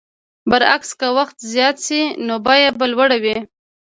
[0.49, 3.37] برعکس که وخت زیات شي نو بیه به لوړه وي.